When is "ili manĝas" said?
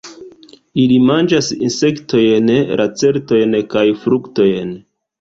0.83-1.51